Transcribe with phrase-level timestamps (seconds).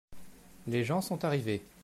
[0.65, 1.63] les gens sont arrivés.